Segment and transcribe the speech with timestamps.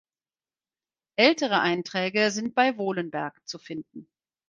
[1.19, 4.07] Ältere Einträge sind bei Wohlenberg zu finden.